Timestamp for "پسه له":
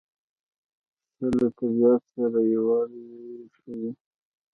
1.15-1.47